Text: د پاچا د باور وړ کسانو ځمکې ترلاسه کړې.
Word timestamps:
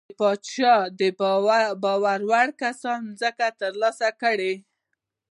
د 0.07 0.11
پاچا 0.19 0.75
د 0.99 1.01
باور 1.83 2.19
وړ 2.29 2.47
کسانو 2.63 3.09
ځمکې 3.21 3.49
ترلاسه 3.61 4.07
کړې. 4.21 4.53